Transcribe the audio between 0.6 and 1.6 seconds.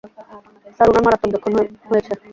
sir, উনার মারাত্মক জখম